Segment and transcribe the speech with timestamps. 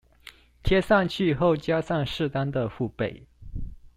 [0.63, 3.25] 貼上去後加上適當的護貝